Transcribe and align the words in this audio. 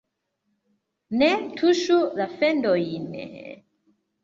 Ne 1.23 1.27
tuŝu 1.61 1.99
la 2.23 2.29
fendojn... 2.41 3.07